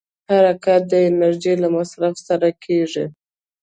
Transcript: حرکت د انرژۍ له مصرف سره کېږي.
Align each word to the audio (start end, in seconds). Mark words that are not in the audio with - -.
حرکت 0.29 0.81
د 0.91 0.93
انرژۍ 1.09 1.53
له 1.63 1.67
مصرف 1.77 2.15
سره 2.27 2.47
کېږي. 2.63 3.05